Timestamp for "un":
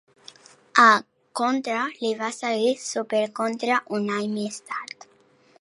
3.99-4.13